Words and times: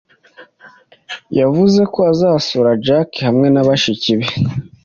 Yavuze 1.39 1.81
ko 1.93 1.99
azasura 2.11 2.71
Jack 2.85 3.11
hamwe 3.27 3.47
na 3.51 3.61
bashiki 3.67 4.11
be. 4.19 4.27